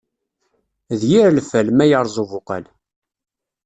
[0.99, 2.65] D yir lfal, ma yerreẓ ubuqal.